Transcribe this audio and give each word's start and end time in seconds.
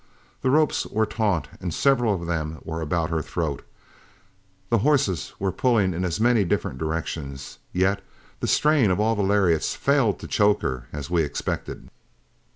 The 0.41 0.49
ropes 0.49 0.87
were 0.87 1.05
taut 1.05 1.47
and 1.59 1.71
several 1.71 2.15
of 2.19 2.25
them 2.25 2.57
were 2.63 2.81
about 2.81 3.11
her 3.11 3.21
throat; 3.21 3.61
the 4.71 4.79
horses 4.79 5.33
were 5.37 5.51
pulling 5.51 5.93
in 5.93 6.03
as 6.03 6.19
many 6.19 6.43
different 6.43 6.79
directions, 6.79 7.59
yet 7.71 8.01
the 8.39 8.47
strain 8.47 8.89
of 8.89 8.99
all 8.99 9.15
the 9.15 9.21
lariats 9.21 9.75
failed 9.75 10.17
to 10.21 10.27
choke 10.27 10.63
her 10.63 10.87
as 10.91 11.11
we 11.11 11.21
expected. 11.21 11.87